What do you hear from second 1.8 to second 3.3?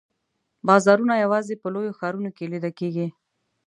ښارونو کې لیده کیږي.